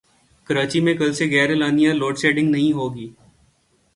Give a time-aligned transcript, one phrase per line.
[0.47, 3.07] کراچی میں کل سے غیراعلانیہ لوڈشیڈنگ نہیں ہوگی